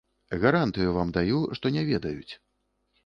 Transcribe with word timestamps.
Гарантыю 0.45 0.93
вам 0.95 1.11
даю, 1.17 1.41
што 1.59 1.73
не 1.77 1.83
ведаюць. 1.91 2.33